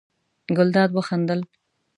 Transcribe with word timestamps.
ګلداد 0.57 0.89
وخندل. 0.97 1.41